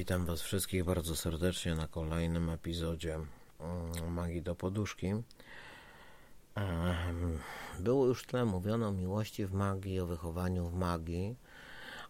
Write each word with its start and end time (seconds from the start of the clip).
Witam 0.00 0.24
Was 0.24 0.42
wszystkich 0.42 0.84
bardzo 0.84 1.16
serdecznie 1.16 1.74
na 1.74 1.86
kolejnym 1.86 2.50
epizodzie 2.50 3.14
mm, 3.14 4.12
Magii 4.12 4.42
do 4.42 4.54
Poduszki. 4.54 5.14
Było 7.80 8.06
już 8.06 8.26
tyle 8.26 8.44
mówiono 8.44 8.88
o 8.88 8.92
miłości 8.92 9.46
w 9.46 9.52
magii, 9.52 10.00
o 10.00 10.06
wychowaniu 10.06 10.66
w 10.66 10.74
magii, 10.74 11.36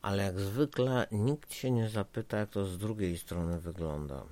ale 0.02 0.22
jak 0.22 0.38
zwykle 0.40 1.06
nikt 1.12 1.52
się 1.52 1.70
nie 1.70 1.88
zapyta, 1.88 2.36
jak 2.36 2.50
to 2.50 2.64
z 2.64 2.78
drugiej 2.78 3.18
strony 3.18 3.60
wygląda. 3.60 4.22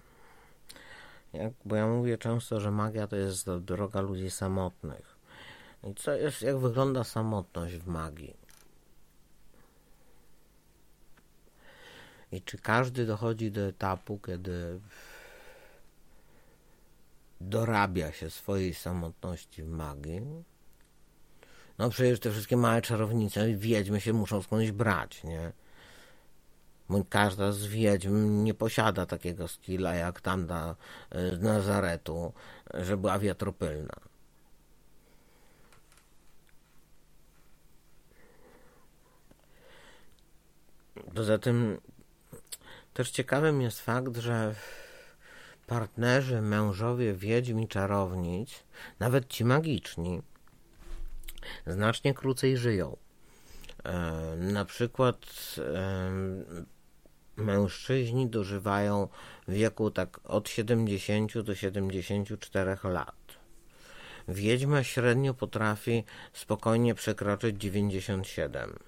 Jak, 1.32 1.52
bo 1.64 1.76
ja 1.76 1.86
mówię 1.86 2.18
często, 2.18 2.60
że 2.60 2.70
magia 2.70 3.06
to 3.06 3.16
jest 3.16 3.50
droga 3.50 4.00
ludzi 4.00 4.30
samotnych. 4.30 5.16
I 5.90 5.94
co 5.94 6.12
jest, 6.12 6.42
jak 6.42 6.58
wygląda 6.58 7.04
samotność 7.04 7.74
w 7.76 7.86
magii? 7.86 8.47
I 12.32 12.42
czy 12.42 12.58
każdy 12.58 13.06
dochodzi 13.06 13.50
do 13.50 13.60
etapu, 13.60 14.18
kiedy 14.26 14.80
dorabia 17.40 18.12
się 18.12 18.30
swojej 18.30 18.74
samotności 18.74 19.62
w 19.62 19.68
magii? 19.68 20.22
No 21.78 21.90
przecież 21.90 22.20
te 22.20 22.30
wszystkie 22.30 22.56
małe 22.56 22.82
czarownice 22.82 23.50
i 23.50 23.56
wiedźmy 23.56 24.00
się 24.00 24.12
muszą 24.12 24.42
skądś 24.42 24.70
brać, 24.70 25.24
nie? 25.24 25.52
Każda 27.08 27.52
z 27.52 27.66
wiedźm 27.66 28.44
nie 28.44 28.54
posiada 28.54 29.06
takiego 29.06 29.48
skilla 29.48 29.94
jak 29.94 30.20
tamta 30.20 30.76
e, 31.10 31.36
z 31.36 31.40
Nazaretu, 31.40 32.32
że 32.74 32.96
była 32.96 33.18
wiatropylna. 33.18 33.94
Poza 41.14 41.38
tym 41.38 41.80
też 42.98 43.10
ciekawym 43.10 43.60
jest 43.60 43.80
fakt, 43.80 44.16
że 44.16 44.54
partnerzy, 45.66 46.42
mężowie 46.42 47.14
wiedźm 47.14 47.60
i 47.60 47.68
czarownic, 47.68 48.64
nawet 48.98 49.28
ci 49.28 49.44
magiczni, 49.44 50.22
znacznie 51.66 52.14
krócej 52.14 52.56
żyją. 52.56 52.96
E, 53.84 54.36
na 54.36 54.64
przykład 54.64 55.16
e, 55.58 56.10
mężczyźni 57.36 58.26
dożywają 58.26 59.08
wieku 59.48 59.90
tak 59.90 60.20
od 60.24 60.48
70 60.48 61.38
do 61.38 61.54
74 61.54 62.76
lat. 62.84 63.38
Wiedźma 64.28 64.82
średnio 64.82 65.34
potrafi 65.34 66.04
spokojnie 66.32 66.94
przekroczyć 66.94 67.62
97 67.62 68.87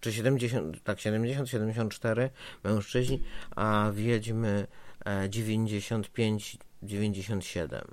czy 0.00 0.12
70, 0.12 0.84
tak 0.84 0.98
70-74 0.98 2.30
mężczyźni, 2.64 3.22
a 3.56 3.90
wiedźmy 3.94 4.66
95-97. 5.04 7.84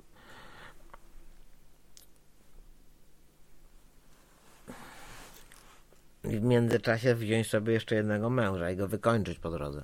E, 6.24 6.24
w 6.24 6.42
międzyczasie 6.42 7.14
wziąć 7.14 7.48
sobie 7.48 7.72
jeszcze 7.72 7.94
jednego 7.94 8.30
męża 8.30 8.70
i 8.70 8.76
go 8.76 8.88
wykończyć 8.88 9.38
po 9.38 9.50
drodze. 9.50 9.82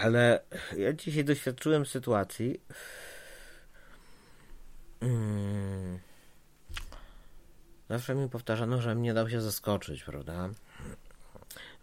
Ale 0.00 0.40
ja 0.76 0.92
dzisiaj 0.92 1.24
doświadczyłem 1.24 1.86
sytuacji. 1.86 2.60
Hmm 5.00 6.11
Zawsze 7.92 8.14
mi 8.14 8.28
powtarzano, 8.28 8.80
żebym 8.80 9.02
nie 9.02 9.14
dał 9.14 9.28
się 9.28 9.40
zaskoczyć, 9.40 10.04
prawda? 10.04 10.50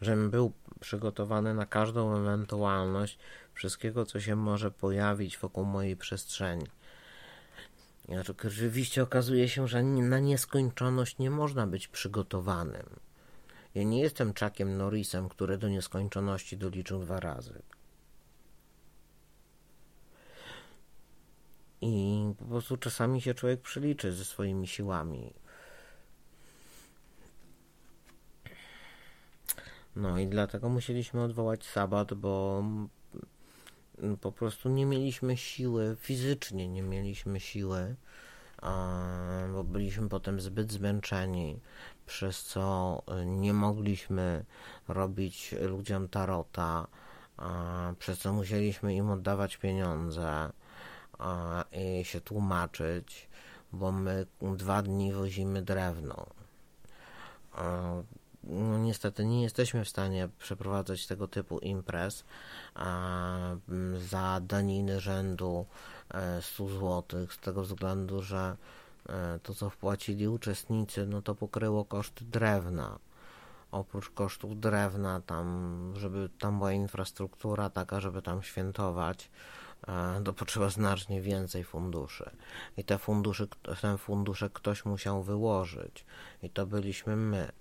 Żebym 0.01 0.29
był 0.29 0.51
przygotowany 0.79 1.53
na 1.53 1.65
każdą 1.65 2.15
ewentualność 2.15 3.17
wszystkiego, 3.53 4.05
co 4.05 4.19
się 4.19 4.35
może 4.35 4.71
pojawić 4.71 5.37
wokół 5.37 5.65
mojej 5.65 5.95
przestrzeni. 5.97 6.65
Rzeczywiście 8.25 9.03
okazuje 9.03 9.49
się, 9.49 9.67
że 9.67 9.83
na 9.83 10.19
nieskończoność 10.19 11.17
nie 11.17 11.29
można 11.29 11.67
być 11.67 11.87
przygotowanym. 11.87 12.99
Ja 13.75 13.83
nie 13.83 14.01
jestem 14.01 14.33
Chuckiem 14.39 14.77
Norrisem, 14.77 15.29
który 15.29 15.57
do 15.57 15.69
nieskończoności 15.69 16.57
doliczył 16.57 16.99
dwa 16.99 17.19
razy. 17.19 17.61
I 21.81 22.23
po 22.39 22.45
prostu 22.45 22.77
czasami 22.77 23.21
się 23.21 23.33
człowiek 23.33 23.61
przeliczy 23.61 24.13
ze 24.13 24.25
swoimi 24.25 24.67
siłami. 24.67 25.33
No 29.95 30.19
i 30.19 30.27
dlatego 30.27 30.69
musieliśmy 30.69 31.23
odwołać 31.23 31.65
sabat, 31.65 32.13
bo 32.13 32.63
po 34.21 34.31
prostu 34.31 34.69
nie 34.69 34.85
mieliśmy 34.85 35.37
siły, 35.37 35.97
fizycznie 35.99 36.67
nie 36.67 36.81
mieliśmy 36.81 37.39
siły, 37.39 37.95
bo 39.53 39.63
byliśmy 39.63 40.09
potem 40.09 40.41
zbyt 40.41 40.71
zmęczeni, 40.71 41.59
przez 42.05 42.43
co 42.43 43.01
nie 43.25 43.53
mogliśmy 43.53 44.45
robić 44.87 45.55
ludziom 45.61 46.07
tarota, 46.07 46.87
przez 47.99 48.19
co 48.19 48.33
musieliśmy 48.33 48.95
im 48.95 49.09
oddawać 49.09 49.57
pieniądze 49.57 50.51
i 51.71 52.05
się 52.05 52.21
tłumaczyć, 52.21 53.29
bo 53.73 53.91
my 53.91 54.25
dwa 54.41 54.81
dni 54.81 55.13
wozimy 55.13 55.61
drewno 55.61 56.25
no 58.43 58.77
niestety 58.77 59.25
nie 59.25 59.43
jesteśmy 59.43 59.85
w 59.85 59.89
stanie 59.89 60.29
przeprowadzać 60.39 61.07
tego 61.07 61.27
typu 61.27 61.59
imprez 61.59 62.23
a, 62.75 63.37
za 63.97 64.41
daniny 64.43 64.99
rzędu 64.99 65.65
100 66.41 66.63
e, 66.63 66.67
zł, 66.67 67.03
z 67.29 67.37
tego 67.37 67.63
względu, 67.63 68.21
że 68.21 68.57
e, 69.09 69.39
to 69.43 69.53
co 69.53 69.69
wpłacili 69.69 70.27
uczestnicy, 70.27 71.05
no 71.05 71.21
to 71.21 71.35
pokryło 71.35 71.85
koszty 71.85 72.25
drewna. 72.25 72.99
Oprócz 73.71 74.09
kosztów 74.09 74.59
drewna, 74.59 75.21
tam, 75.21 75.93
żeby 75.97 76.29
tam 76.39 76.57
była 76.57 76.71
infrastruktura 76.71 77.69
taka, 77.69 78.01
żeby 78.01 78.21
tam 78.21 78.43
świętować, 78.43 79.29
e, 79.87 80.21
to 80.25 80.33
potrzeba 80.33 80.69
znacznie 80.69 81.21
więcej 81.21 81.63
funduszy. 81.63 82.29
I 82.77 82.83
te 82.83 82.97
fundusze, 82.97 83.47
ten 83.81 83.97
fundusze 83.97 84.49
ktoś 84.49 84.85
musiał 84.85 85.23
wyłożyć. 85.23 86.05
I 86.43 86.49
to 86.49 86.65
byliśmy 86.65 87.15
my. 87.15 87.51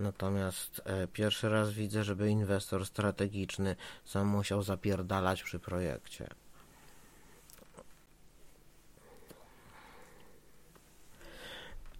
Natomiast 0.00 0.82
e, 0.84 1.06
pierwszy 1.06 1.48
raz 1.48 1.72
widzę, 1.72 2.04
żeby 2.04 2.30
inwestor 2.30 2.86
strategiczny 2.86 3.76
sam 4.04 4.26
musiał 4.26 4.62
zapierdalać 4.62 5.42
przy 5.42 5.58
projekcie. 5.58 6.28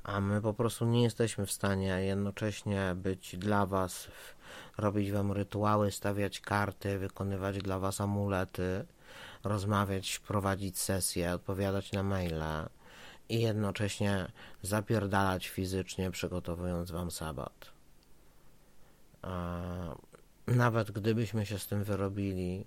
A 0.04 0.20
my 0.20 0.40
po 0.40 0.54
prostu 0.54 0.86
nie 0.86 1.02
jesteśmy 1.02 1.46
w 1.46 1.52
stanie 1.52 1.88
jednocześnie 1.88 2.92
być 2.96 3.36
dla 3.36 3.66
Was, 3.66 4.08
robić 4.78 5.12
Wam 5.12 5.32
rytuały, 5.32 5.90
stawiać 5.90 6.40
karty, 6.40 6.98
wykonywać 6.98 7.58
dla 7.58 7.78
Was 7.78 8.00
amulety, 8.00 8.86
rozmawiać, 9.44 10.18
prowadzić 10.18 10.78
sesje, 10.78 11.34
odpowiadać 11.34 11.92
na 11.92 12.02
maile 12.02 12.68
i 13.30 13.40
jednocześnie 13.40 14.32
zapierdalać 14.62 15.48
fizycznie, 15.48 16.10
przygotowując 16.10 16.90
Wam 16.90 17.10
sabat. 17.10 17.72
Nawet 20.46 20.90
gdybyśmy 20.90 21.46
się 21.46 21.58
z 21.58 21.66
tym 21.66 21.84
wyrobili, 21.84 22.66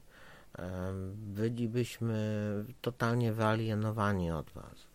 bylibyśmy 1.14 2.16
totalnie 2.82 3.34
wyalienowani 3.34 4.32
od 4.32 4.50
Was. 4.50 4.88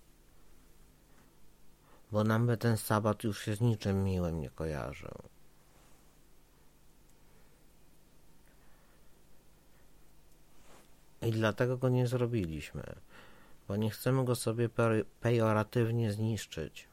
Bo 2.13 2.25
nam 2.25 2.47
by 2.47 2.57
ten 2.57 2.77
sabat 2.77 3.25
już 3.25 3.41
się 3.43 3.55
z 3.55 3.61
niczym 3.61 4.05
miłym 4.05 4.41
nie 4.41 4.51
kojarzył. 4.51 5.23
I 11.23 11.31
dlatego 11.31 11.77
go 11.77 11.89
nie 11.89 12.07
zrobiliśmy, 12.07 12.83
bo 13.69 13.77
nie 13.77 13.91
chcemy 13.91 14.25
go 14.25 14.35
sobie 14.35 14.69
pejoratywnie 15.21 16.13
zniszczyć 16.13 16.89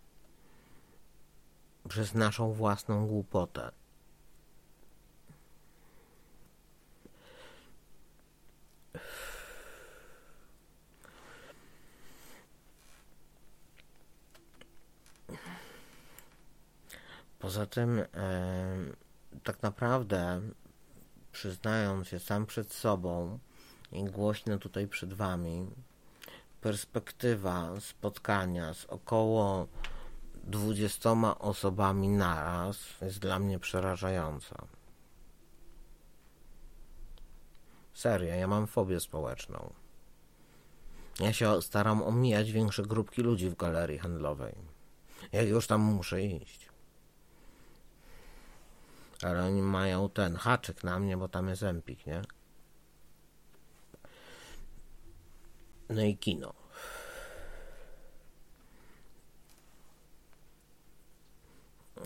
przez 1.89 2.13
naszą 2.13 2.54
własną 2.54 3.07
głupotę. 3.07 3.72
Poza 17.39 17.66
tym, 17.66 18.00
e, 18.00 18.06
tak 19.44 19.62
naprawdę, 19.62 20.42
przyznając 21.31 22.07
się 22.07 22.19
sam 22.19 22.45
przed 22.45 22.74
sobą 22.74 23.39
i 23.92 24.04
głośno 24.04 24.57
tutaj 24.57 24.88
przed 24.88 25.13
Wami, 25.13 25.68
perspektywa 26.66 27.80
spotkania 27.80 28.74
z 28.74 28.86
około 28.86 29.68
20 30.44 31.40
osobami 31.40 32.10
naraz 32.10 32.78
jest 33.02 33.20
dla 33.20 33.40
mnie 33.40 33.60
przerażająca. 33.60 34.68
Serio, 37.94 38.36
ja 38.36 38.48
mam 38.48 38.68
fobię 38.68 39.00
społeczną. 39.00 39.74
Ja 41.20 41.34
się 41.34 41.62
staram 41.62 42.04
omijać 42.04 42.52
większe 42.52 42.84
grupki 42.84 43.22
ludzi 43.22 43.50
w 43.50 43.56
galerii 43.56 44.00
handlowej. 44.00 44.56
Jak 45.32 45.48
już 45.48 45.68
tam 45.68 45.82
muszę 45.82 46.24
iść. 46.24 46.70
Ale 49.24 49.44
oni 49.46 49.62
mają 49.62 50.10
ten 50.10 50.36
haczyk 50.36 50.84
na 50.84 51.00
mnie, 51.00 51.18
bo 51.18 51.28
tam 51.28 51.50
jest 51.50 51.64
empik, 51.64 52.06
nie? 52.06 52.22
No 55.96 56.02
i 56.02 56.18
kino. 56.18 56.54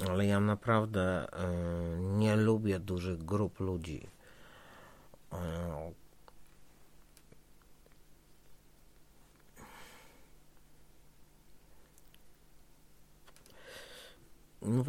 Ale 0.10 0.26
ja 0.26 0.40
naprawdę 0.40 1.26
y, 1.26 2.00
nie 2.00 2.36
lubię 2.36 2.80
dużych 2.80 3.26
grup 3.26 3.60
ludzi. 3.60 4.08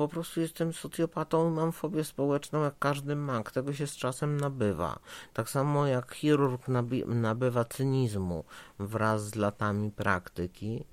Po 0.01 0.09
prostu 0.09 0.41
jestem 0.41 0.73
socjopatą, 0.73 1.51
mam 1.51 1.73
fobię 1.73 2.05
społeczną 2.05 2.63
jak 2.63 2.79
każdy 2.79 3.17
mak. 3.17 3.51
Tego 3.51 3.73
się 3.73 3.87
z 3.87 3.97
czasem 3.97 4.41
nabywa. 4.41 4.99
Tak 5.35 5.51
samo 5.51 5.87
jak 5.87 6.15
chirurg 6.15 6.69
nabywa 7.07 7.65
cynizmu 7.65 8.45
wraz 8.79 9.23
z 9.25 9.35
latami 9.35 9.91
praktyki 9.91 10.85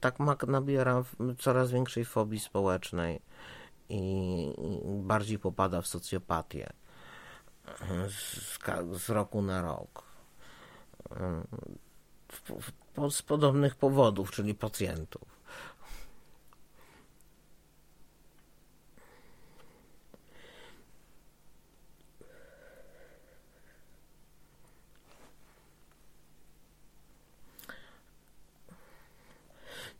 tak 0.00 0.18
mak 0.18 0.46
nabiera 0.46 1.04
coraz 1.38 1.70
większej 1.70 2.04
fobii 2.04 2.40
społecznej 2.40 3.20
i 3.88 4.52
bardziej 4.86 5.38
popada 5.38 5.82
w 5.82 5.86
socjopatię 5.86 6.72
z 8.92 9.08
roku 9.08 9.42
na 9.42 9.62
rok. 9.62 10.02
z 13.10 13.22
podobnych 13.22 13.74
powodów, 13.74 14.30
czyli 14.30 14.54
pacjentów. 14.54 15.39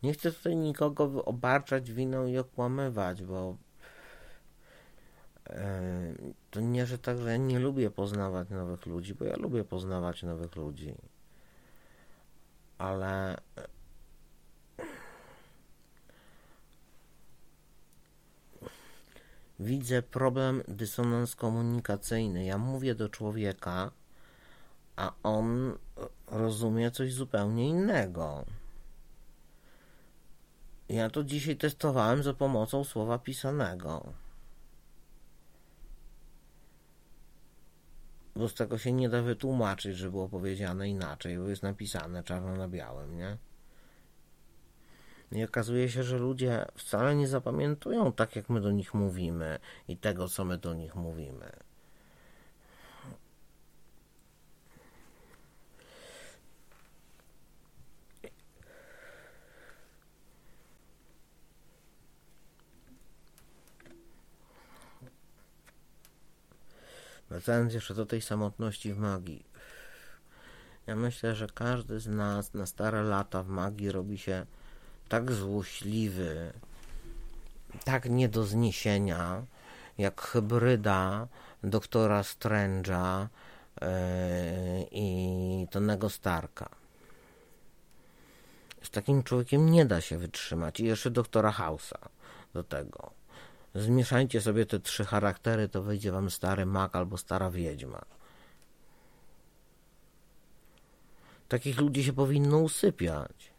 Nie 0.03 0.13
chcę 0.13 0.31
tutaj 0.31 0.55
nikogo 0.55 1.25
obarczać 1.25 1.91
winą 1.91 2.25
i 2.25 2.37
okłamywać, 2.37 3.23
bo 3.23 3.57
e, 5.49 6.13
to 6.51 6.61
nie, 6.61 6.85
że 6.85 6.97
tak, 6.97 7.17
że 7.17 7.31
ja 7.31 7.37
nie 7.37 7.59
lubię 7.59 7.91
poznawać 7.91 8.49
nowych 8.49 8.85
ludzi, 8.85 9.15
bo 9.15 9.25
ja 9.25 9.35
lubię 9.35 9.63
poznawać 9.63 10.23
nowych 10.23 10.55
ludzi. 10.55 10.95
Ale 12.77 13.35
e, 13.35 13.67
widzę 19.59 20.01
problem 20.01 20.63
dysonans 20.67 21.35
komunikacyjny. 21.35 22.45
Ja 22.45 22.57
mówię 22.57 22.95
do 22.95 23.09
człowieka, 23.09 23.91
a 24.95 25.11
on 25.23 25.77
rozumie 26.27 26.91
coś 26.91 27.13
zupełnie 27.13 27.69
innego. 27.69 28.45
Ja 30.91 31.09
to 31.09 31.23
dzisiaj 31.23 31.55
testowałem 31.55 32.23
za 32.23 32.33
pomocą 32.33 32.83
słowa 32.83 33.19
pisanego. 33.19 34.13
Bo 38.35 38.49
z 38.49 38.53
tego 38.53 38.77
się 38.77 38.91
nie 38.91 39.09
da 39.09 39.21
wytłumaczyć, 39.21 39.97
że 39.97 40.11
było 40.11 40.29
powiedziane 40.29 40.89
inaczej, 40.89 41.37
bo 41.37 41.47
jest 41.47 41.63
napisane 41.63 42.23
czarno 42.23 42.55
na 42.55 42.67
białym, 42.67 43.17
nie? 43.17 43.37
I 45.31 45.43
okazuje 45.43 45.89
się, 45.89 46.03
że 46.03 46.17
ludzie 46.17 46.65
wcale 46.75 47.15
nie 47.15 47.27
zapamiętują 47.27 48.11
tak, 48.11 48.35
jak 48.35 48.49
my 48.49 48.61
do 48.61 48.71
nich 48.71 48.93
mówimy 48.93 49.59
i 49.87 49.97
tego, 49.97 50.27
co 50.27 50.45
my 50.45 50.57
do 50.57 50.73
nich 50.73 50.95
mówimy. 50.95 51.51
Wracając 67.31 67.73
jeszcze 67.73 67.93
do 67.93 68.05
tej 68.05 68.21
samotności 68.21 68.93
w 68.93 68.97
magii. 68.97 69.45
Ja 70.87 70.95
myślę, 70.95 71.35
że 71.35 71.47
każdy 71.47 71.99
z 71.99 72.07
nas 72.07 72.53
na 72.53 72.65
stare 72.65 73.03
lata 73.03 73.43
w 73.43 73.47
magii 73.47 73.91
robi 73.91 74.17
się 74.17 74.45
tak 75.09 75.31
złośliwy, 75.31 76.53
tak 77.83 78.09
nie 78.09 78.29
do 78.29 78.43
zniesienia, 78.43 79.45
jak 79.97 80.21
hybryda 80.21 81.27
doktora 81.63 82.21
Strange'a 82.21 83.27
yy, 83.81 83.87
i 84.91 85.67
Tonego 85.71 86.09
Starka. 86.09 86.69
Z 88.83 88.89
takim 88.89 89.23
człowiekiem 89.23 89.71
nie 89.71 89.85
da 89.85 90.01
się 90.01 90.17
wytrzymać. 90.17 90.79
I 90.79 90.85
jeszcze 90.85 91.11
doktora 91.11 91.51
House'a 91.51 92.07
do 92.53 92.63
tego. 92.63 93.20
Zmieszajcie 93.75 94.41
sobie 94.41 94.65
te 94.65 94.79
trzy 94.79 95.05
charaktery, 95.05 95.69
to 95.69 95.81
wyjdzie 95.81 96.11
wam 96.11 96.31
stary 96.31 96.65
mak 96.65 96.95
albo 96.95 97.17
stara 97.17 97.51
wiedźma. 97.51 98.01
Takich 101.47 101.79
ludzi 101.79 102.03
się 102.03 102.13
powinno 102.13 102.57
usypiać. 102.57 103.51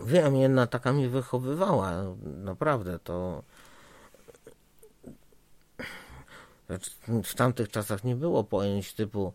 Wiem, 0.00 0.36
jedna 0.36 0.66
taka 0.66 0.92
mnie 0.92 1.08
wychowywała. 1.08 1.92
Naprawdę 2.22 2.98
to 2.98 3.42
w 7.24 7.34
tamtych 7.34 7.68
czasach 7.68 8.04
nie 8.04 8.16
było 8.16 8.44
pojęć 8.44 8.92
typu 8.92 9.32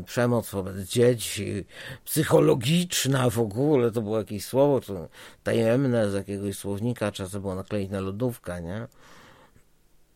y, 0.00 0.04
przemoc 0.04 0.50
wobec 0.50 0.76
dzieci, 0.76 1.64
psychologiczna 2.04 3.30
w 3.30 3.38
ogóle, 3.38 3.90
to 3.90 4.02
było 4.02 4.18
jakieś 4.18 4.44
słowo 4.44 4.80
to 4.80 5.08
tajemne 5.42 6.10
z 6.10 6.14
jakiegoś 6.14 6.56
słownika, 6.56 7.10
trzeba 7.10 7.40
było 7.40 7.54
nakleić 7.54 7.90
na 7.90 8.00
lodówkę, 8.00 8.62
nie? 8.62 8.86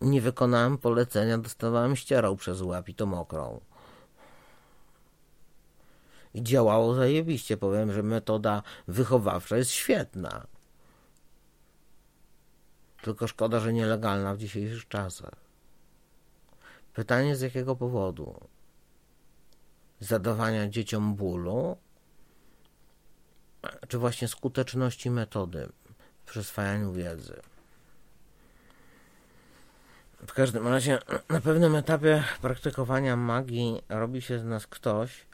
Nie 0.01 0.21
wykonałem 0.21 0.79
polecenia, 0.79 1.39
dostawałem 1.39 1.97
ścierał 1.97 2.37
przez 2.37 2.63
łap 2.63 2.89
i 2.89 2.95
to 2.95 3.07
mokrą. 3.07 3.61
I 6.35 6.43
działało 6.43 6.95
zajebiście. 6.95 7.57
Powiem, 7.57 7.93
że 7.93 8.03
metoda 8.03 8.63
wychowawcza 8.89 9.57
jest 9.57 9.71
świetna. 9.71 10.47
Tylko 13.03 13.29
szkoda, 13.29 13.61
że 13.61 13.73
nielegalna 13.73 14.35
w 14.35 14.39
dzisiejszych 14.39 14.89
czasach. 14.89 15.42
Pytanie 16.95 17.37
z 17.37 17.41
jakiego 17.41 17.77
powodu? 17.77 18.41
Zadawania 20.01 20.69
dzieciom 20.69 21.15
bólu, 21.15 21.77
czy 23.89 23.99
właśnie 23.99 24.29
skuteczności 24.29 25.11
metody 25.11 25.69
w 26.25 26.31
przyswajaniu 26.31 26.93
wiedzy? 26.93 27.43
W 30.27 30.33
każdym 30.33 30.69
razie, 30.69 30.99
na 31.29 31.41
pewnym 31.41 31.75
etapie 31.75 32.25
praktykowania 32.41 33.17
magii 33.17 33.83
robi 33.89 34.23
się 34.23 34.39
z 34.39 34.45
nas 34.45 34.67
ktoś, 34.67 35.27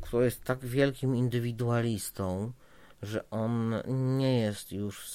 kto 0.00 0.22
jest 0.22 0.44
tak 0.44 0.58
wielkim 0.58 1.16
indywidualistą, 1.16 2.52
że 3.02 3.30
on 3.30 3.74
nie 4.18 4.40
jest 4.40 4.72
już 4.72 5.06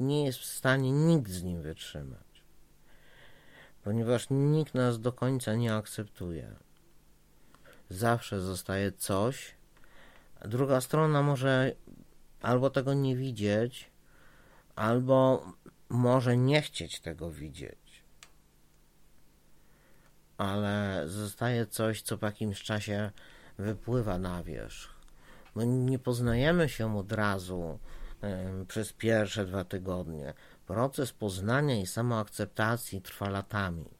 nie 0.00 0.24
jest 0.24 0.38
w 0.38 0.44
stanie 0.44 0.92
nikt 0.92 1.30
z 1.30 1.42
nim 1.42 1.62
wytrzymać 1.62 2.31
ponieważ 3.82 4.26
nikt 4.30 4.74
nas 4.74 5.00
do 5.00 5.12
końca 5.12 5.54
nie 5.54 5.74
akceptuje. 5.74 6.56
Zawsze 7.88 8.40
zostaje 8.40 8.92
coś, 8.92 9.54
a 10.40 10.48
druga 10.48 10.80
strona 10.80 11.22
może 11.22 11.72
albo 12.40 12.70
tego 12.70 12.94
nie 12.94 13.16
widzieć, 13.16 13.90
albo 14.76 15.46
może 15.88 16.36
nie 16.36 16.62
chcieć 16.62 17.00
tego 17.00 17.30
widzieć. 17.30 18.04
Ale 20.38 21.02
zostaje 21.06 21.66
coś, 21.66 22.02
co 22.02 22.18
po 22.18 22.26
jakimś 22.26 22.62
czasie 22.62 23.10
wypływa 23.58 24.18
na 24.18 24.42
wierzch. 24.42 24.94
My 25.54 25.66
nie 25.66 25.98
poznajemy 25.98 26.68
się 26.68 26.98
od 26.98 27.12
razu 27.12 27.78
przez 28.68 28.92
pierwsze 28.92 29.46
dwa 29.46 29.64
tygodnie. 29.64 30.34
Proces 30.66 31.12
poznania 31.12 31.80
i 31.80 31.86
samoakceptacji 31.86 33.02
trwa 33.02 33.28
latami. 33.28 33.90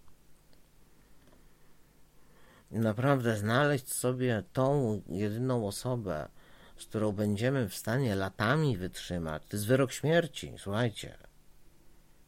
I 2.71 2.79
naprawdę 2.79 3.37
znaleźć 3.37 3.93
sobie 3.93 4.43
tą 4.53 5.03
jedyną 5.09 5.67
osobę, 5.67 6.29
z 6.77 6.85
którą 6.85 7.13
będziemy 7.13 7.69
w 7.69 7.75
stanie 7.75 8.15
latami 8.15 8.77
wytrzymać, 8.77 9.43
to 9.49 9.57
jest 9.57 9.67
wyrok 9.67 9.93
śmierci, 9.93 10.55
słuchajcie. 10.59 11.19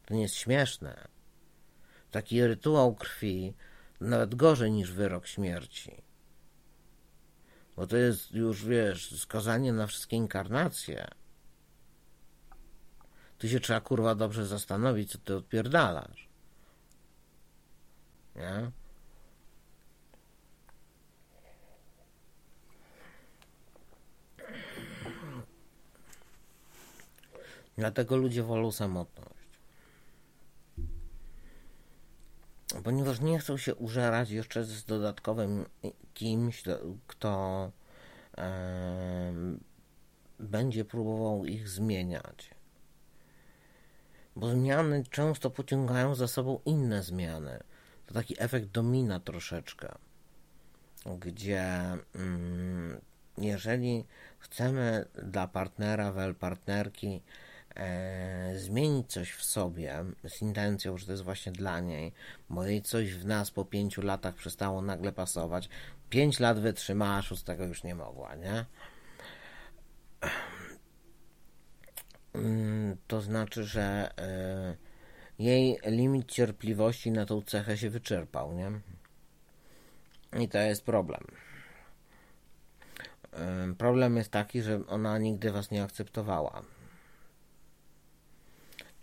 To 0.05 0.13
nie 0.13 0.21
jest 0.21 0.35
śmieszne. 0.35 1.07
Taki 2.11 2.47
rytuał 2.47 2.95
krwi 2.95 3.53
nawet 4.01 4.35
gorzej 4.35 4.71
niż 4.71 4.91
wyrok 4.91 5.27
śmierci. 5.27 6.03
Bo 7.75 7.87
to 7.87 7.97
jest 7.97 8.31
już, 8.31 8.65
wiesz, 8.65 9.19
skazanie 9.19 9.73
na 9.73 9.87
wszystkie 9.87 10.17
inkarnacje. 10.17 11.07
Tu 13.45 13.49
się 13.49 13.59
trzeba 13.59 13.81
kurwa 13.81 14.15
dobrze 14.15 14.45
zastanowić, 14.45 15.11
co 15.11 15.17
ty 15.17 15.35
odpierdalasz. 15.35 16.27
Nie? 18.35 18.71
Dlatego 27.77 28.17
ludzie 28.17 28.43
wolą 28.43 28.71
samotność. 28.71 29.59
Ponieważ 32.83 33.19
nie 33.19 33.39
chcą 33.39 33.57
się 33.57 33.75
użerać 33.75 34.29
jeszcze 34.29 34.63
z 34.63 34.85
dodatkowym 34.85 35.65
kimś, 36.13 36.63
kto 37.07 37.71
będzie 40.39 40.85
próbował 40.85 41.45
ich 41.45 41.69
zmieniać. 41.69 42.54
Bo 44.35 44.49
zmiany 44.49 45.03
często 45.09 45.49
pociągają 45.49 46.15
za 46.15 46.27
sobą 46.27 46.59
inne 46.65 47.03
zmiany. 47.03 47.63
To 48.05 48.13
taki 48.13 48.35
efekt 48.37 48.67
domina 48.67 49.19
troszeczkę, 49.19 49.95
gdzie 51.19 51.63
mm, 52.15 53.01
jeżeli 53.37 54.05
chcemy 54.39 55.05
dla 55.23 55.47
partnera, 55.47 56.11
wel 56.11 56.35
partnerki 56.35 57.21
e, 57.75 58.57
zmienić 58.57 59.11
coś 59.11 59.31
w 59.31 59.43
sobie 59.43 60.05
z 60.27 60.41
intencją, 60.41 60.97
że 60.97 61.05
to 61.05 61.11
jest 61.11 61.23
właśnie 61.23 61.51
dla 61.51 61.79
niej, 61.79 62.13
bo 62.49 62.65
jej 62.65 62.81
coś 62.81 63.13
w 63.13 63.25
nas 63.25 63.51
po 63.51 63.65
pięciu 63.65 64.01
latach 64.01 64.35
przestało 64.35 64.81
nagle 64.81 65.11
pasować. 65.11 65.69
Pięć 66.09 66.39
lat 66.39 66.59
wytrzymała, 66.59 67.21
szóstego 67.21 67.65
już 67.65 67.83
nie 67.83 67.95
mogła, 67.95 68.35
nie? 68.35 68.65
Mm, 72.35 72.97
to 73.07 73.21
znaczy, 73.21 73.63
że 73.63 74.11
e, 74.17 74.75
jej 75.39 75.79
limit 75.85 76.31
cierpliwości 76.31 77.11
na 77.11 77.25
tą 77.25 77.41
cechę 77.41 77.77
się 77.77 77.89
wyczerpał, 77.89 78.53
nie? 78.53 78.71
I 80.43 80.49
to 80.49 80.57
jest 80.57 80.85
problem. 80.85 81.23
E, 83.33 83.73
problem 83.77 84.17
jest 84.17 84.31
taki, 84.31 84.61
że 84.61 84.87
ona 84.87 85.17
nigdy 85.17 85.51
was 85.51 85.71
nie 85.71 85.83
akceptowała 85.83 86.61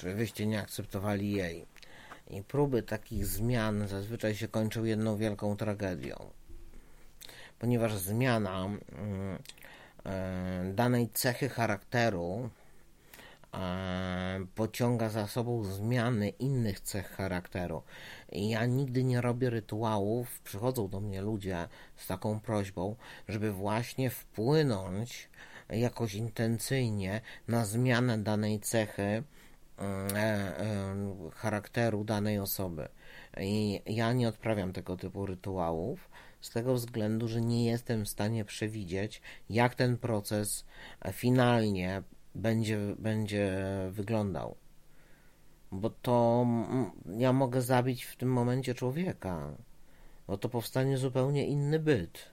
czy 0.02 0.14
wyście 0.14 0.46
nie 0.46 0.60
akceptowali 0.60 1.32
jej. 1.32 1.66
I 2.30 2.42
próby 2.42 2.82
takich 2.82 3.26
zmian 3.26 3.88
zazwyczaj 3.88 4.34
się 4.34 4.48
kończą 4.48 4.84
jedną 4.84 5.16
wielką 5.16 5.56
tragedią. 5.56 6.30
Ponieważ 7.58 7.96
zmiana 7.96 8.64
mm, 8.64 8.78
e, 10.06 10.72
danej 10.74 11.08
cechy 11.08 11.48
charakteru 11.48 12.50
pociąga 14.54 15.08
za 15.08 15.26
sobą 15.26 15.64
zmiany 15.64 16.28
innych 16.28 16.80
cech 16.80 17.10
charakteru. 17.10 17.82
Ja 18.32 18.66
nigdy 18.66 19.04
nie 19.04 19.20
robię 19.20 19.50
rytuałów, 19.50 20.40
przychodzą 20.40 20.88
do 20.88 21.00
mnie 21.00 21.22
ludzie 21.22 21.68
z 21.96 22.06
taką 22.06 22.40
prośbą, 22.40 22.96
żeby 23.28 23.52
właśnie 23.52 24.10
wpłynąć 24.10 25.28
jakoś 25.70 26.14
intencyjnie 26.14 27.20
na 27.48 27.64
zmianę 27.64 28.18
danej 28.18 28.60
cechy 28.60 29.24
E, 29.78 30.60
e, 30.60 31.30
charakteru 31.34 32.04
danej 32.04 32.38
osoby. 32.38 32.88
I 33.40 33.80
ja 33.86 34.12
nie 34.12 34.28
odprawiam 34.28 34.72
tego 34.72 34.96
typu 34.96 35.26
rytuałów 35.26 36.10
z 36.40 36.50
tego 36.50 36.74
względu, 36.74 37.28
że 37.28 37.40
nie 37.40 37.64
jestem 37.66 38.04
w 38.04 38.08
stanie 38.08 38.44
przewidzieć, 38.44 39.22
jak 39.50 39.74
ten 39.74 39.98
proces 39.98 40.64
finalnie 41.12 42.02
będzie, 42.34 42.78
będzie 42.98 43.62
wyglądał. 43.90 44.56
Bo 45.72 45.90
to 45.90 46.46
ja 47.16 47.32
mogę 47.32 47.62
zabić 47.62 48.04
w 48.04 48.16
tym 48.16 48.32
momencie 48.32 48.74
człowieka, 48.74 49.54
bo 50.26 50.38
to 50.38 50.48
powstanie 50.48 50.98
zupełnie 50.98 51.46
inny 51.46 51.78
byt, 51.78 52.32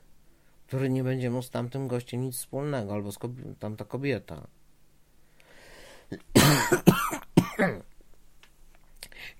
który 0.67 0.89
nie 0.89 1.03
będzie 1.03 1.29
miał 1.29 1.41
z 1.41 1.49
tamtym 1.49 1.87
gościem 1.87 2.21
nic 2.21 2.35
wspólnego, 2.35 2.93
albo 2.93 3.11
z 3.11 3.19
kobi- 3.19 3.55
tamta 3.59 3.85
kobieta. 3.85 4.47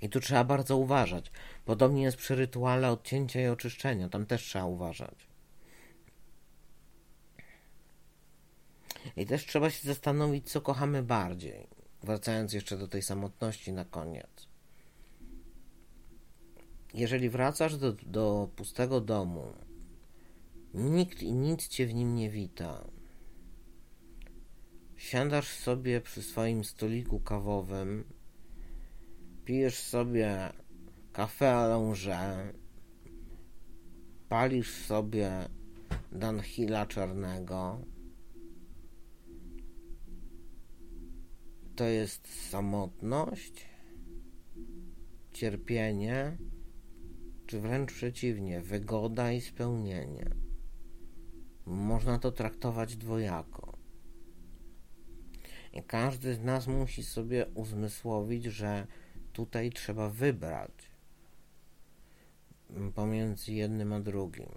I 0.02 0.10
tu 0.10 0.20
trzeba 0.20 0.44
bardzo 0.44 0.78
uważać. 0.78 1.32
Podobnie 1.66 2.04
jest 2.04 2.18
przy 2.18 2.36
rytuale 2.36 2.92
odcięcia 2.92 3.42
i 3.42 3.48
oczyszczenia. 3.48 4.10
Tam 4.10 4.26
też 4.26 4.44
trzeba 4.44 4.66
uważać. 4.66 5.29
I 9.18 9.26
też 9.26 9.46
trzeba 9.46 9.70
się 9.70 9.88
zastanowić, 9.88 10.52
co 10.52 10.62
kochamy 10.62 11.04
bardziej. 11.04 11.68
Wracając 12.04 12.54
jeszcze 12.54 12.78
do 12.78 12.88
tej 12.88 13.02
samotności 13.02 13.74
na 13.74 13.86
koniec. 13.86 14.48
Jeżeli 16.94 17.30
wracasz 17.30 17.78
do, 17.78 17.94
do 17.94 18.50
pustego 18.56 19.02
domu, 19.02 19.54
nikt 20.74 21.24
i 21.24 21.34
nic 21.34 21.68
cię 21.68 21.88
w 21.88 21.94
nim 21.94 22.16
nie 22.16 22.30
wita. 22.30 22.86
Siadasz 24.98 25.48
sobie 25.48 26.02
przy 26.02 26.24
swoim 26.24 26.64
stoliku 26.64 27.20
kawowym 27.20 28.04
pijesz 29.50 29.80
sobie 29.80 30.54
kafe 31.14 31.56
allonge, 31.56 32.54
palisz 34.30 34.72
sobie 34.72 35.50
Danhila 36.12 36.86
czarnego, 36.86 37.82
to 41.80 41.86
jest 41.86 42.50
samotność, 42.50 43.66
cierpienie, 45.34 46.38
czy 47.46 47.60
wręcz 47.60 47.94
przeciwnie, 47.94 48.62
wygoda 48.62 49.32
i 49.32 49.42
spełnienie. 49.42 50.30
Można 51.66 52.20
to 52.20 52.32
traktować 52.32 52.98
dwojako. 52.98 53.78
I 55.74 55.84
każdy 55.84 56.34
z 56.34 56.44
nas 56.44 56.68
musi 56.68 57.04
sobie 57.04 57.46
uzmysłowić, 57.54 58.44
że 58.44 58.88
tutaj 59.34 59.70
trzeba 59.70 60.10
wybrać 60.10 60.92
pomiędzy 62.96 63.54
jednym 63.54 63.94
a 63.94 64.00
drugim. 64.00 64.50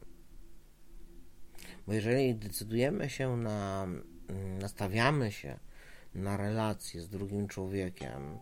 Bo 1.87 1.93
jeżeli 1.93 2.35
decydujemy 2.35 3.11
się 3.11 3.37
na, 3.37 3.89
nastawiamy 4.61 5.33
się 5.33 5.59
na 6.15 6.37
relację 6.37 7.03
z 7.03 7.09
drugim 7.09 7.49
człowiekiem, 7.49 8.39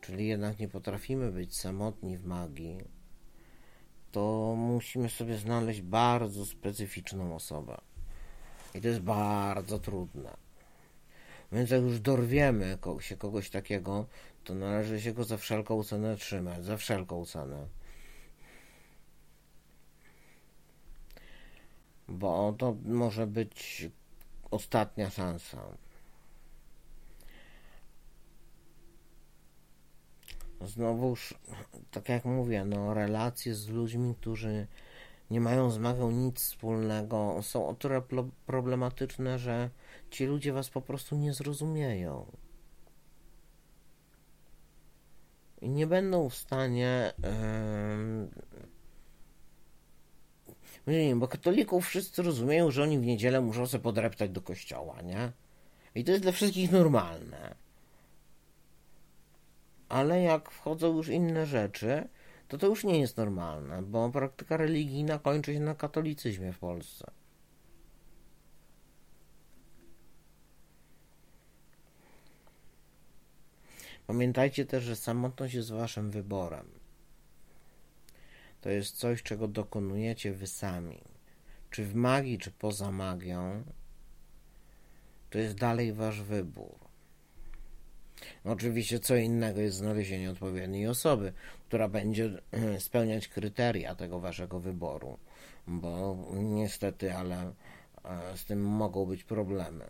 czyli 0.00 0.26
jednak 0.26 0.58
nie 0.58 0.68
potrafimy 0.68 1.32
być 1.32 1.56
samotni 1.56 2.18
w 2.18 2.24
magii, 2.24 2.78
to 4.12 4.54
musimy 4.58 5.10
sobie 5.10 5.36
znaleźć 5.36 5.80
bardzo 5.80 6.46
specyficzną 6.46 7.34
osobę. 7.34 7.80
I 8.74 8.80
to 8.80 8.88
jest 8.88 9.00
bardzo 9.00 9.78
trudne. 9.78 10.36
Więc 11.52 11.70
jak 11.70 11.82
już 11.82 12.00
dorwiemy 12.00 12.78
się 13.00 13.16
kogoś 13.16 13.50
takiego, 13.50 14.06
to 14.44 14.54
należy 14.54 15.00
się 15.00 15.12
go 15.12 15.24
za 15.24 15.36
wszelką 15.36 15.84
cenę 15.84 16.16
trzymać, 16.16 16.64
za 16.64 16.76
wszelką 16.76 17.26
cenę. 17.26 17.66
Bo 22.08 22.54
to 22.58 22.76
może 22.84 23.26
być 23.26 23.88
ostatnia 24.50 25.10
szansa. 25.10 25.76
Znowuż, 30.66 31.34
tak 31.90 32.08
jak 32.08 32.24
mówię, 32.24 32.64
no, 32.64 32.94
relacje 32.94 33.54
z 33.54 33.68
ludźmi, 33.68 34.14
którzy 34.20 34.66
nie 35.30 35.40
mają 35.40 35.70
z 35.70 35.78
magią 35.78 36.10
nic 36.10 36.40
wspólnego, 36.40 37.38
są 37.42 37.68
o 37.68 37.74
tyle 37.74 38.02
problematyczne, 38.46 39.38
że 39.38 39.70
ci 40.10 40.26
ludzie 40.26 40.52
was 40.52 40.70
po 40.70 40.80
prostu 40.80 41.16
nie 41.16 41.32
zrozumieją. 41.32 42.26
i 45.64 45.68
nie 45.68 45.86
będą 45.86 46.28
w 46.28 46.34
stanie. 46.34 47.12
Yy, 50.86 51.16
bo 51.16 51.28
katolików 51.28 51.86
wszyscy 51.86 52.22
rozumieją, 52.22 52.70
że 52.70 52.82
oni 52.82 52.98
w 52.98 53.06
niedzielę 53.06 53.40
muszą 53.40 53.66
sobie 53.66 53.82
podreptać 53.82 54.30
do 54.30 54.42
kościoła, 54.42 55.02
nie? 55.02 55.32
I 55.94 56.04
to 56.04 56.10
jest 56.10 56.22
dla 56.22 56.32
wszystkich 56.32 56.72
normalne 56.72 57.54
ale 59.88 60.22
jak 60.22 60.50
wchodzą 60.50 60.96
już 60.96 61.08
inne 61.08 61.46
rzeczy, 61.46 62.08
to 62.48 62.58
to 62.58 62.66
już 62.66 62.84
nie 62.84 63.00
jest 63.00 63.16
normalne, 63.16 63.82
bo 63.82 64.10
praktyka 64.10 64.56
religijna 64.56 65.18
kończy 65.18 65.52
się 65.52 65.60
na 65.60 65.74
katolicyzmie 65.74 66.52
w 66.52 66.58
Polsce. 66.58 67.10
Pamiętajcie 74.06 74.66
też, 74.66 74.84
że 74.84 74.96
samotność 74.96 75.54
jest 75.54 75.70
waszym 75.70 76.10
wyborem. 76.10 76.66
To 78.60 78.70
jest 78.70 78.96
coś, 78.96 79.22
czego 79.22 79.48
dokonujecie 79.48 80.32
wy 80.32 80.46
sami. 80.46 81.00
Czy 81.70 81.84
w 81.84 81.94
magii, 81.94 82.38
czy 82.38 82.50
poza 82.50 82.90
magią, 82.90 83.64
to 85.30 85.38
jest 85.38 85.54
dalej 85.54 85.92
wasz 85.92 86.22
wybór. 86.22 86.93
Oczywiście 88.44 88.98
co 88.98 89.16
innego 89.16 89.60
jest 89.60 89.76
znalezienie 89.76 90.30
odpowiedniej 90.30 90.86
osoby, 90.86 91.32
która 91.68 91.88
będzie 91.88 92.30
spełniać 92.78 93.28
kryteria 93.28 93.94
tego 93.94 94.20
waszego 94.20 94.60
wyboru, 94.60 95.18
bo 95.66 96.16
niestety, 96.34 97.14
ale 97.14 97.52
e, 98.04 98.36
z 98.36 98.44
tym 98.44 98.62
mogą 98.66 99.06
być 99.06 99.24
problemy. 99.24 99.84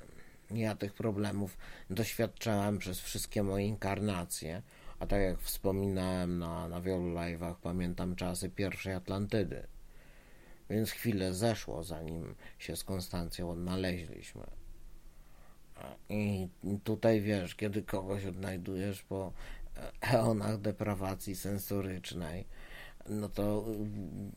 Ja 0.50 0.74
tych 0.74 0.94
problemów 0.94 1.56
doświadczałem 1.90 2.78
przez 2.78 3.00
wszystkie 3.00 3.42
moje 3.42 3.66
inkarnacje, 3.66 4.62
a 4.98 5.06
tak 5.06 5.22
jak 5.22 5.40
wspominałem 5.40 6.38
na, 6.38 6.68
na 6.68 6.80
wielu 6.80 7.14
live'ach, 7.14 7.54
pamiętam 7.62 8.16
czasy 8.16 8.50
pierwszej 8.50 8.94
Atlantydy. 8.94 9.66
Więc 10.70 10.90
chwilę 10.90 11.34
zeszło, 11.34 11.84
zanim 11.84 12.34
się 12.58 12.76
z 12.76 12.84
Konstancją 12.84 13.50
odnaleźliśmy. 13.50 14.63
I 16.08 16.48
tutaj 16.84 17.20
wiesz, 17.20 17.54
kiedy 17.54 17.82
kogoś 17.82 18.26
odnajdujesz 18.26 19.02
po 19.02 19.32
eonach 20.12 20.60
deprawacji 20.60 21.36
sensorycznej, 21.36 22.44
no 23.08 23.28
to 23.28 23.64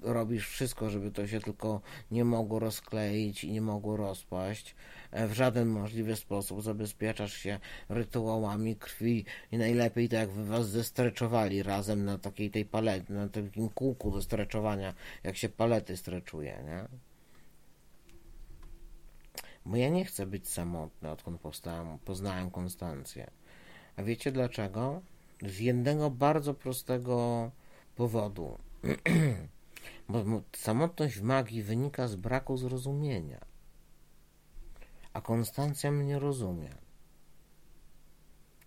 robisz 0.01 0.48
wszystko, 0.48 0.89
żeby 0.89 1.12
to 1.12 1.27
się 1.27 1.39
tylko 1.39 1.82
nie 2.12 2.25
mogło 2.25 2.60
rozkleić 2.60 3.44
i 3.44 3.51
nie 3.51 3.62
mogło 3.62 3.98
rozpaść. 3.98 4.75
E, 5.12 5.27
w 5.27 5.34
żaden 5.34 5.67
możliwy 5.67 6.15
sposób 6.15 6.62
zabezpieczasz 6.62 7.34
się 7.34 7.60
rytuałami 7.89 8.75
krwi 8.75 9.25
i 9.51 9.58
najlepiej 9.58 10.10
tak 10.10 10.20
jak 10.20 10.29
wy 10.29 10.46
was 10.46 10.70
zestreczowali 10.70 11.63
razem 11.63 12.06
na 12.06 12.17
takiej 12.17 12.51
tej 12.51 12.65
palecie, 12.65 13.13
na 13.13 13.29
takim 13.29 13.70
kółku 13.70 14.12
do 14.12 14.22
streczowania, 14.22 14.94
jak 15.24 15.38
się 15.38 15.50
palety 15.50 15.98
streczuje, 15.98 16.63
nie? 16.65 17.06
Bo 19.67 19.77
ja 19.77 19.89
nie 19.89 20.05
chcę 20.05 20.25
być 20.25 20.50
samotny, 20.50 21.12
odkąd 21.12 21.41
powstałem, 21.41 22.00
poznałem 22.00 22.51
Konstancję. 22.51 23.31
A 23.95 24.03
wiecie 24.03 24.31
dlaczego? 24.31 25.01
Z 25.41 25.59
jednego 25.59 26.12
bardzo 26.12 26.53
prostego 26.53 27.51
powodu. 27.95 28.57
Bo 30.09 30.24
samotność 30.55 31.15
w 31.15 31.24
magii 31.24 31.63
wynika 31.63 32.07
z 32.07 32.15
braku 32.15 32.57
zrozumienia. 32.57 33.45
A 35.13 35.21
Konstancja 35.21 35.91
mnie 35.91 36.19
rozumie. 36.19 36.69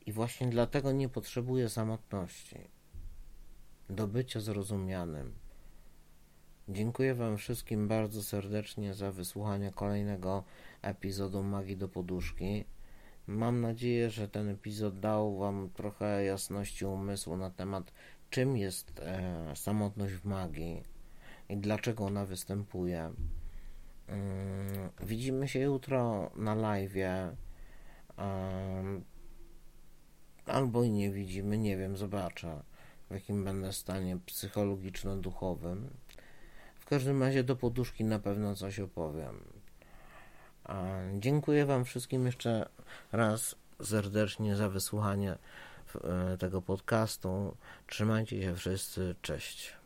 I 0.06 0.12
właśnie 0.12 0.48
dlatego 0.48 0.92
nie 0.92 1.08
potrzebuję 1.08 1.68
samotności. 1.68 2.70
Do 3.88 4.08
bycia 4.08 4.40
zrozumianym. 4.40 5.34
Dziękuję 6.72 7.14
Wam 7.14 7.36
wszystkim 7.36 7.88
bardzo 7.88 8.22
serdecznie 8.22 8.94
za 8.94 9.12
wysłuchanie 9.12 9.70
kolejnego 9.70 10.44
epizodu 10.82 11.42
Magii 11.42 11.76
do 11.76 11.88
Poduszki. 11.88 12.64
Mam 13.26 13.60
nadzieję, 13.60 14.10
że 14.10 14.28
ten 14.28 14.48
epizod 14.48 15.00
dał 15.00 15.36
Wam 15.36 15.70
trochę 15.74 16.24
jasności 16.24 16.84
umysłu 16.84 17.36
na 17.36 17.50
temat, 17.50 17.92
czym 18.30 18.56
jest 18.56 19.00
e, 19.00 19.52
samotność 19.56 20.14
w 20.14 20.24
magii 20.24 20.82
i 21.48 21.56
dlaczego 21.56 22.04
ona 22.04 22.24
występuje. 22.24 23.12
Mm, 24.08 24.90
widzimy 25.00 25.48
się 25.48 25.58
jutro 25.58 26.30
na 26.36 26.54
live. 26.54 26.94
Albo 30.46 30.84
i 30.84 30.90
nie 30.90 31.10
widzimy, 31.10 31.58
nie 31.58 31.76
wiem, 31.76 31.96
zobaczę 31.96 32.62
w 33.10 33.14
jakim 33.14 33.44
będę 33.44 33.72
stanie 33.72 34.16
psychologiczno-duchowym. 34.26 35.88
Każdym 36.90 37.22
razie 37.22 37.44
do 37.44 37.56
poduszki 37.56 38.04
na 38.04 38.18
pewno 38.18 38.54
coś 38.54 38.80
opowiem. 38.80 39.44
Dziękuję 41.18 41.66
Wam 41.66 41.84
wszystkim 41.84 42.26
jeszcze 42.26 42.68
raz 43.12 43.56
serdecznie 43.82 44.56
za 44.56 44.68
wysłuchanie 44.68 45.36
e, 46.04 46.36
tego 46.38 46.62
podcastu. 46.62 47.56
Trzymajcie 47.86 48.42
się 48.42 48.54
wszyscy. 48.54 49.14
Cześć. 49.22 49.79